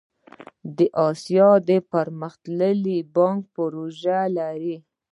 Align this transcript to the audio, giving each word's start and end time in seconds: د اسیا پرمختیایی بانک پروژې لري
د 0.77 0.79
اسیا 1.07 1.49
پرمختیایی 1.91 2.97
بانک 3.15 3.41
پروژې 3.55 4.21
لري 4.37 4.75